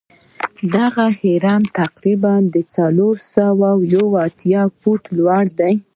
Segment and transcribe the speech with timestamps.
[0.75, 2.33] دغه هرم تقریبآ
[2.75, 5.73] څلور سوه یو اتیا فوټه لوړ دی.